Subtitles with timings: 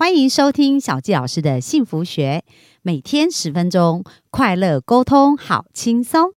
[0.00, 2.44] 欢迎收听小纪老师的幸福学，
[2.82, 6.30] 每天十分钟，快乐沟通，好轻松。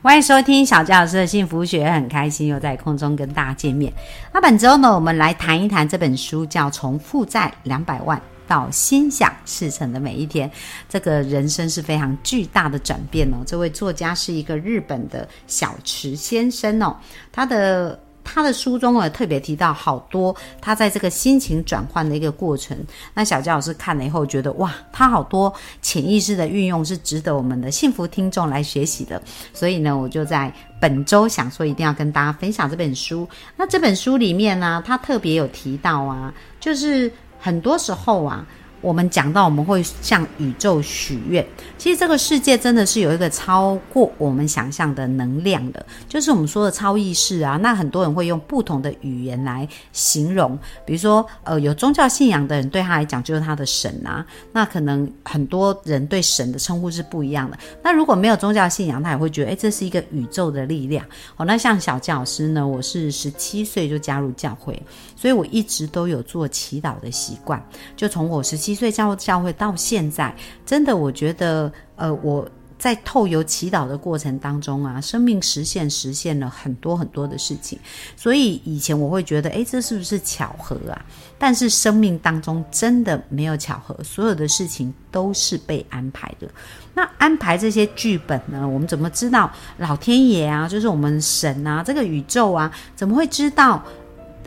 [0.00, 3.92] 欢迎收听小纪老师的幸福学，很开心又在空中跟大家见面。
[4.32, 8.16] 那本周呢，我们来谈一谈这本书，叫《从负债两百万》。
[8.46, 10.50] 到心想事成的每一天，
[10.88, 13.36] 这个人生是非常巨大的转变哦。
[13.46, 16.96] 这位作家是一个日本的小池先生哦，
[17.30, 22.76] 他的他的书中啊特别提到好多他在这个心情转换的一个过程。
[23.14, 29.22] 那小佳老师看了以后觉得哇，他好多潜意识的运用是值得我们的幸福听众来学习的。
[29.52, 33.28] 所以呢，我就在本周想说一定要跟大家分享这本书。
[33.56, 37.12] 那这本书里面呢，他特别有提到啊，就是。
[37.46, 38.44] 很多时候啊。
[38.86, 41.44] 我们讲到我们会向宇宙许愿，
[41.76, 47.56] 其实这个世界真的是有一个超过我们想象的能量的，就是我们说的超意识啊。
[47.56, 54.24] 那很多人会用不同的语言来形容，比如说，呃，有宗教信仰的人对他来讲就是他的神啊。
[54.52, 57.58] 那可能很多人对神的称呼是不一样的。
[57.82, 61.04] 那如果没有宗教信仰，他也会觉得，哎，这是一个宇宙的力量。
[61.36, 64.80] 哦，那像小教师呢，我是十七岁就加入教会，
[65.16, 67.60] 所以我一直都有做祈祷的习惯，
[67.96, 68.75] 就从我十七。
[68.76, 70.32] 岁加入教会到现在，
[70.64, 77.78] 真的，我觉得，呃，我在透油祈祷的过程当中啊，生命实现实现了很多很多的事情。
[78.16, 81.04] 所以以前我会觉得，哎，这是不是巧合啊？
[81.38, 86.46] 但是生命当中真的没有巧合，所有的事情都是被安排的。
[86.92, 88.68] 那安排这些剧本呢？
[88.68, 93.82] 我们怎么知道老天爷啊，就是我们神啊，这个宇宙啊，怎么会知道？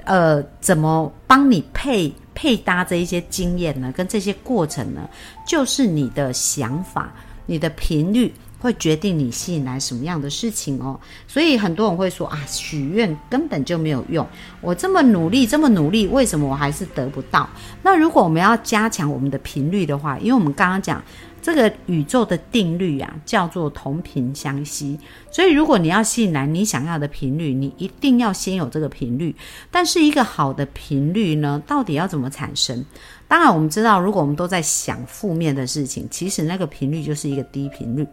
[0.05, 2.11] 呃，怎么帮你配？
[2.42, 5.02] 配搭这一些经验呢，跟这些过程呢，
[5.45, 7.14] 就是你的想法、
[7.45, 10.98] 你的频率会决定你吸引来什么样的事情哦。
[11.28, 14.26] 所以很多人会说啊，许愿根本就没有用，
[14.61, 17.49] 我这么努力，这么努力，为什么我还是得不到？
[17.83, 21.04] 那如果我们要加强我们的频率的话，因为我们刚刚讲。
[21.42, 25.00] 这个宇宙的定律啊，叫做同频相吸。
[25.32, 29.36] 所以，如果你要吸引来你想要的频率，你一定要先有这个频率。
[29.72, 32.83] 但是，一个好的频率呢，到底要怎么产生？
[33.28, 38.05] 当然，我们知道，如果我们都在想负面的事情，其实那个频率就是一个低频率。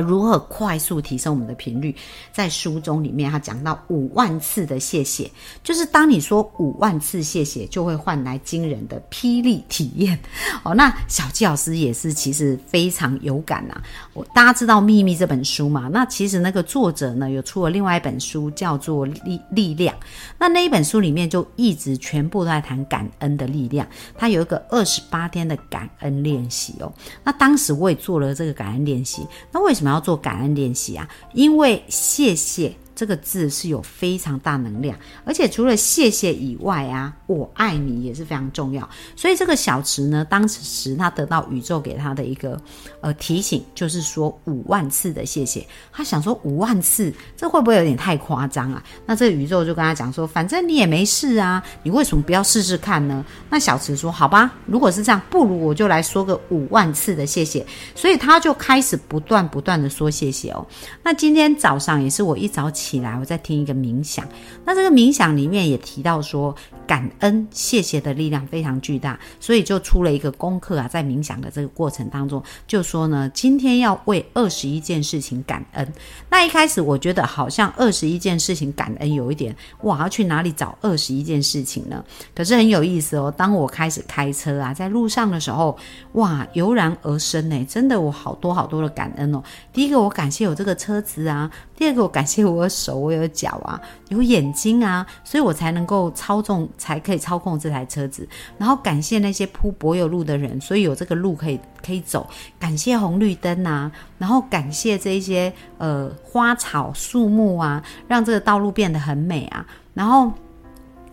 [0.00, 1.94] 如何快速提升我们的频率？
[2.32, 5.30] 在书中里面，他讲到五万次的谢谢，
[5.62, 10.18] 就是当你说五万次谢谢，就会换来惊人的霹雳体验。
[10.64, 13.78] 哦，那小纪老师也是，其实非常有感呐。
[14.14, 15.90] 我大家知道《秘密》这本书嘛？
[15.92, 19.94] 那其实那个作者呢，有出了另外一本书，叫做《力力量》。
[20.38, 23.86] 那那一本书里面就一直全部都在谈感恩的力量。
[24.16, 26.90] 他有一个二十八天的感恩练习哦。
[27.22, 29.26] 那当时我也做了这个感恩练习。
[29.50, 29.81] 那为什么？
[29.82, 32.72] 我们要做感恩练习啊，因为谢谢。
[33.02, 38.88] 这个字是有非常大能量，而且除了谢谢以外啊，我爱你也是非常重要。
[39.16, 42.56] 所以这个小池呢，当时他得到宇宙给他的一个
[43.00, 45.66] 呃提醒，就是说五万次的谢谢。
[45.90, 48.80] 他想说五万次，这会不会有点太夸张啊？
[49.04, 53.26] 那这个宇宙就跟他讲说，反正你也没事啊，你为什么不要试试看呢？
[53.50, 57.66] 那小池说，好吧，如果是这样，不如我就来说个五万次的谢谢。
[57.96, 60.64] 所以他就开始不断不断的说谢谢哦。
[61.02, 62.91] 那今天早上也是我一早起。
[62.92, 64.28] 起来，我在听一个冥想。
[64.66, 66.54] 那这个冥想里面也提到说，
[66.86, 70.86] 感恩、谢谢的力量非常巨大，所以就出了一个功课啊。
[70.86, 75.92] 在冥想的这个过程当中，就说呢，今天要为二十一件事情感恩。
[76.28, 82.04] 那一开始我觉得好像二十一件事情感恩有一点，哇，要去哪里找二十一件事情呢？
[82.34, 83.32] 可是很有意思哦。
[83.34, 85.78] 当我开始开车啊，在路上的时候，
[86.12, 89.42] 哇，油然而生呢，真的我好多好多的感恩哦。
[89.72, 92.68] 第一个，我感谢有这个车子啊；第二个，我感谢我。
[92.72, 98.26] 手我有脚啊，有眼睛啊，所以我才能够操纵，才可以操控这台车子。
[98.56, 102.26] 然后感谢那些铺柏油路的人，所以有这个路可以可以走。
[102.58, 109.66] 感谢红绿灯啊，然后感谢这一些呃花草树木啊，让这个道路变得很美啊。
[109.92, 110.32] 然后。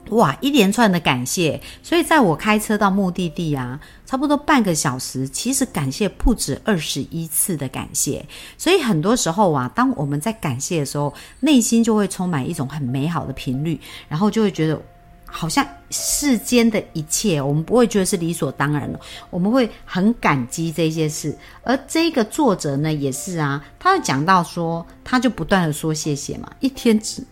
[0.09, 8.25] 哇，一连串的感谢，所以在我开车到目的地啊，差不多半个小时，其实感谢不止二十一次的感谢。
[8.57, 14.81] 所以很多时候啊，当我们在感谢的时候，内心就会充满一种很美好的频率，然后就会觉得
[15.25, 21.37] 好像世间的一切，我们不会觉得是理所当然的，我们会很感激这些事。
[21.63, 27.23] 而这个作者呢，也是啊，他讲到说，他就不断的说谢谢嘛，一天之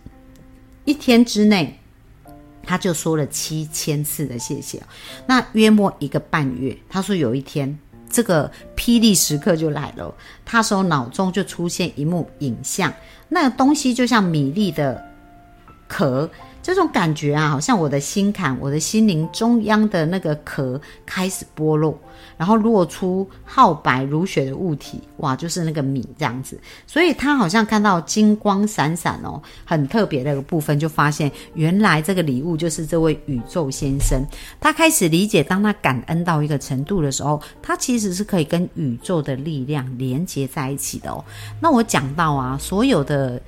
[0.84, 1.76] 一天之内。
[2.68, 4.82] 他就说了七千次的谢谢，
[5.26, 6.76] 那约莫一个半月。
[6.86, 7.78] 他说有一天，
[8.10, 12.92] 这个霹雳时刻就来了，他说脑中就出现一幕影像，
[13.30, 15.02] 那个东西就像米粒的
[15.88, 16.30] 壳。
[16.68, 21.98] 这种感觉啊，好像我的心坎，我的心灵中央的那个壳开始剥落，
[22.36, 26.60] 然后落出皓白如雪的物体，哇，就是那个米这样子。
[26.86, 34.22] 所以他好像看到金光闪闪哦，很特别的一个部分，就发现原来这个礼物就是这位宇宙先生。
[34.60, 41.24] 他开始理解，当他感恩到一个程度的时候，他其实是可以跟宇宙的力量连接在一起的哦。
[41.62, 43.40] 那我讲到啊，所有的。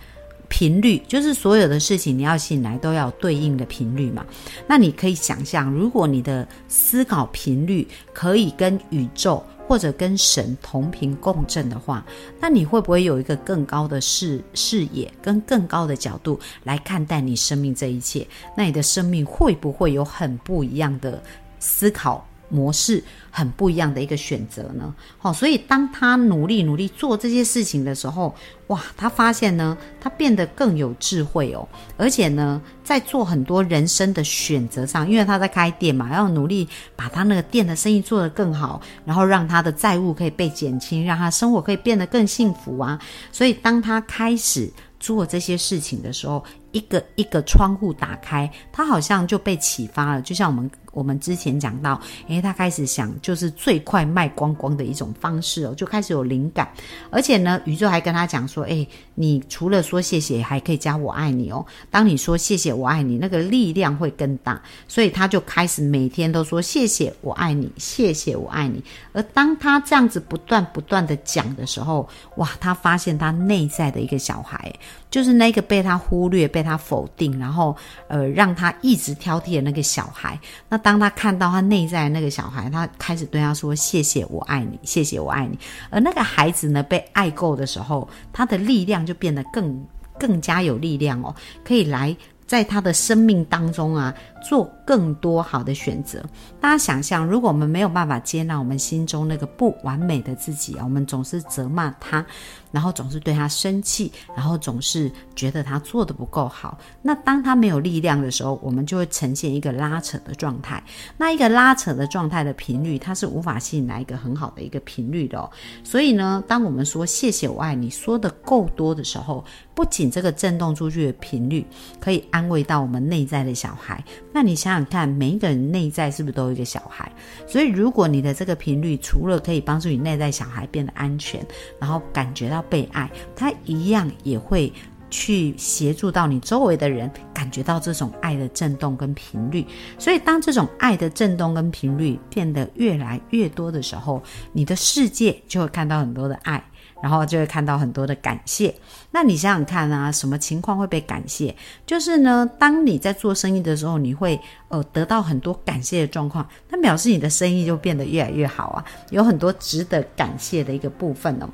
[0.51, 4.27] 频率就是所有的事情，你要醒来都要对应的频率嘛。
[4.67, 12.05] 那你可以想象，如果你的思考频率可以跟宇宙或者跟神同频共振的话，
[12.41, 18.27] 那你会不会有一个更高的视视野，跟更高的角度来看待你生命这一切？
[18.57, 21.23] 那你的生命会不会有很不一样的
[21.61, 22.27] 思考？
[22.51, 28.35] 模式很不一样的一个选择呢，好，所以当他努力努力做这些事情的时候，
[28.67, 31.67] 哇，他发现呢，他变得更有智慧哦，
[31.97, 43.01] 而且呢，在做很多人生的选择上，因为他在开店嘛，要努力把他那个店的生意做得更好，然后让他的债务可以被减轻，让他生活可以变得更幸福啊，
[43.31, 44.69] 所以当他开始
[44.99, 50.69] 做这些事情的时候，一个一个窗户打开，他好像就被启发了，就像我们。
[50.93, 56.69] 我们之前讲到，诶，他开始想就是最快卖光光的一种方式哦，就开始有灵感，
[57.11, 61.65] 而且呢，宇宙还跟他讲说，诶，你除了说谢谢，还可以加我爱你哦。
[61.91, 68.83] 当你说谢谢我爱你，那个力量会更大，所以他就开始每天都说谢谢我爱你，谢谢我爱你。
[69.13, 74.73] 而当他这样子不断不断的讲的时候，哇，他发现他内在的一个小孩，
[75.09, 77.77] 就是那个被他忽略、被他否定，然后
[78.09, 80.37] 呃，让他一直挑剔的那个小孩，
[80.69, 80.80] 那。
[80.81, 85.59] 当他看到他内在那个小孩，他开始对他说：“谢谢，我爱你，谢谢，我爱你。”
[85.91, 89.87] 而那个孩子呢，被爱够的时候，他的力量就变得更
[90.19, 91.35] 更加有力量哦，
[91.65, 92.15] 可以来
[92.47, 96.23] 在他的生命当中啊，做更多好的选择。
[96.61, 102.25] 大家想象，如果我们没有办法接纳我们心中那个不完美的自己啊，我们总是责骂他。
[102.73, 106.79] 然后总是对他生气，然后总是觉得他做的不够好。
[107.03, 110.81] 那当他没有力量的时候，我们就会呈现一个拉扯的状态。
[111.17, 115.37] 那一个拉扯的状态的频率，它是无法吸引来一个很好的一个频率的。
[115.37, 115.51] 哦。
[115.83, 119.45] 所以呢，当我们说“谢谢我爱你”说的够多的时候，
[119.75, 121.67] 不仅这个震动出去的频率
[121.99, 127.11] 可以安慰到我们内在的小孩，那你想想看，每一个人内在是不是都有一个小孩？
[127.47, 131.45] 所以如果你的这个频率除了可以帮助你内在小孩变得安全，
[131.79, 132.65] 然后感觉到。
[132.71, 134.73] 被爱，他一样也会
[135.09, 139.67] 去协助到你周围的人，感觉到这种爱的震动跟频率。
[139.99, 144.23] 所以，当这种爱的震动跟频率变得越来越多的时候，
[144.53, 146.63] 你的世界就会看到很多的爱，
[147.03, 148.75] 然后就会看到很多的感谢。
[149.11, 151.55] 那你想想看啊，什么情况会被感谢？
[151.87, 161.49] 就是呢，当你在做生意的时候，你会呃得到很多感谢的状况，那表示你的生意就变得越来越好啊，有很多值得感谢的一个部分哦。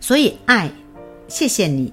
[0.00, 0.70] 所以爱，
[1.26, 1.92] 谢谢你，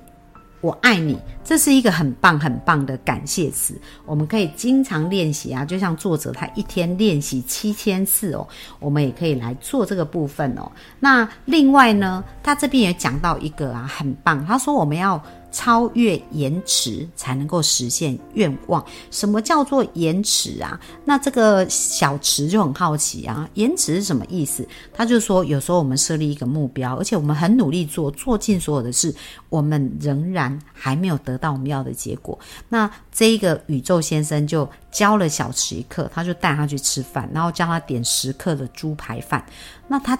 [0.64, 3.78] 我爱你，这是一个很棒很棒的感谢词。
[4.06, 8.48] 我们可以经常练习啊，就像作者他一天练习七千次哦，
[8.80, 10.72] 我们也可以来做这个部分哦。
[11.02, 15.22] 那另外呢，他这边也讲到一个啊，很棒，他说我们要。
[15.54, 18.84] 超越延迟才能够实现愿望。
[19.12, 20.78] 什么叫做延迟啊？
[21.06, 24.68] 那这个小池就很好奇啊，延迟是什么意思？
[24.92, 29.16] 他就说，有时候我们设立一个目标，而且我们很努力做，做尽所有的事，
[29.48, 32.38] 我们仍然还没有得到我们要的结果。
[32.68, 39.44] 那这一个宇宙先生就教了小池一课，他就带他去吃饭，然后叫他点十克的猪排饭。
[39.86, 40.18] 那他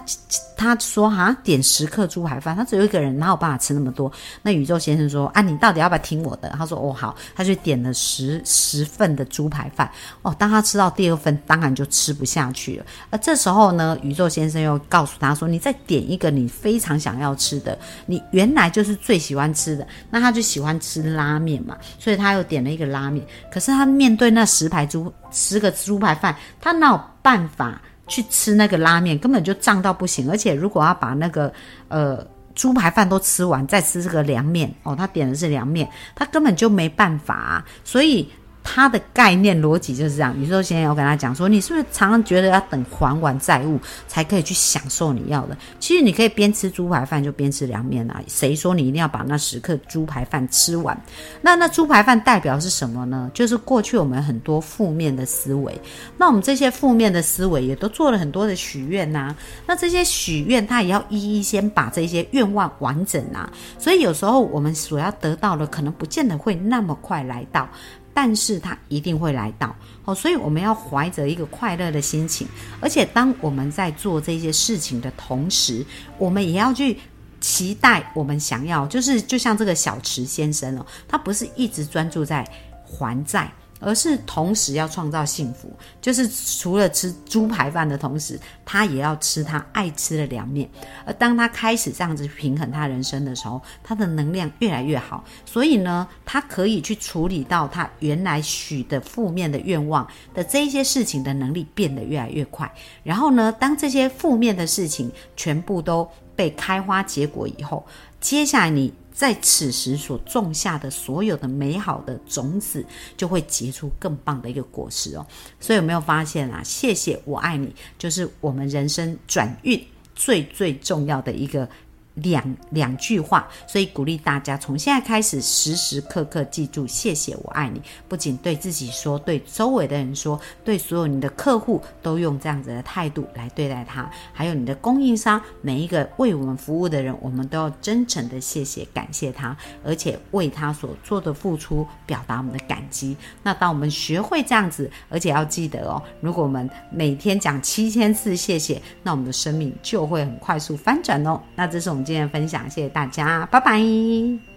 [0.56, 4.12] 他说哈，点十克猪排饭，他只有一个人，哪有办法吃那么多？
[4.42, 6.50] 那宇宙先生说啊，你到底要不要听我的？
[6.50, 9.90] 他说哦好，他就点了十十份的猪排饭。
[10.22, 12.84] 哦，当他吃到第二份，当然就吃不下去了。
[13.10, 17.76] 而这时候呢，宇宙先生又告诉他说，你再点一个你非常想要吃的，
[18.06, 19.86] 你原来就是最喜欢吃的。
[20.10, 23.26] 那他就喜欢吃拉面嘛，所以他又点了一个拉面。
[23.50, 27.80] 可是他面对那十十排猪十个猪排饭，他哪有办法？
[28.06, 31.50] 去吃那个拉面根本就胀到不行，而且如果要把那个
[31.88, 32.22] 呃
[32.54, 37.64] 猪排饭都吃完，再吃这个凉面哦，他点的是凉面，他根本就没办法。
[37.82, 38.30] 所以
[38.64, 40.36] 他的概念逻辑就是这样。
[40.36, 43.78] 宇宙先生要跟他讲说，你是不是常常觉得要等还完债务
[44.08, 45.56] 才可以去享受你要的？
[45.78, 48.20] 其实你可以边吃猪排饭就边吃凉面啊。
[48.26, 50.98] 谁说你一定要把那十克猪排饭吃完？
[51.42, 53.30] 那那猪排饭代表是什么呢？
[53.34, 55.78] 就是过去我们很多负面的思维。
[56.16, 59.36] 那我们这些负面的思维也都做了很多的许愿呐。
[59.66, 63.48] 那这些许愿，他也要一一先把这些愿望完整啊。
[63.78, 67.68] 所以有时候我们所要得到的，可能不见得会那么快来到。
[68.14, 72.46] 但是它一定会来到哦，所以我们要怀着一个快乐的心情，
[72.80, 75.84] 而且当我们在做这些事情的同时，
[76.16, 76.96] 我们也要去
[77.40, 82.48] 期待我们想要，就是就像这个小池先生哦，他不是一直专注在
[82.86, 83.52] 还债。
[83.84, 90.68] 而是同时要创造幸福，就是除了吃猪排饭的同时，他也要吃他爱吃的凉面。
[91.04, 102.72] 而当他开始这样子平衡他人生的时候，他的能量越来越好，所以呢，他可以去处理到他原来许的负面的愿望的这一些事情的能力变得越来越快。
[103.02, 107.86] 然后呢，当这些负面的事情全部都被开花结果以后，
[108.20, 108.92] 接下来你。
[109.14, 112.84] 在此时所种下的所有的美好的种子，
[113.16, 115.24] 就会结出更棒的一个果实哦。
[115.60, 116.60] 所以有没有发现啊？
[116.62, 119.82] 谢谢我爱你，就是我们人生转运
[120.14, 121.66] 最最重要的一个。
[122.14, 127.82] 两两句话，所以鼓励大家从现在开始时时刻刻记住“谢谢我爱你”。
[128.08, 134.08] 不仅对自己说，对周围的人说，对所有你的客户都用这样子的态度来对待他。
[134.32, 143.16] 还有你的供应商，每一个为我们服务的人，我们都要真诚的谢谢、感谢他，而且为他所做的付出表达我们的感激。
[143.42, 151.40] 那当我们学会这样子，而且要记得哦，如果我们每天讲七千次谢谢，那我们的生命就会很快速翻转哦。
[151.56, 152.03] 那这是我们。
[152.04, 154.53] 今天分享，谢谢大家，拜拜。